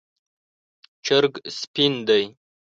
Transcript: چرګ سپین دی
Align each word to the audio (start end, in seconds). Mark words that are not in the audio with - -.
چرګ 1.05 1.33
سپین 1.59 1.93
دی 2.07 2.23